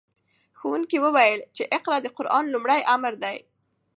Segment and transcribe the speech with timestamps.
[0.59, 3.37] ښوونکي وویل چې اقرأ د قرآن لومړی امر دی.